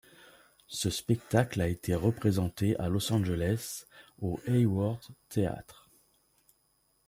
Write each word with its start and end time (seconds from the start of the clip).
Ce 0.65 0.89
spectacle 0.89 1.61
a 1.61 1.67
été 1.67 1.93
représenté 1.93 2.75
à 2.79 2.89
Los 2.89 3.13
Angeles 3.13 3.85
au 4.17 4.39
Hayworth 4.47 5.11
Theatre. 5.29 5.91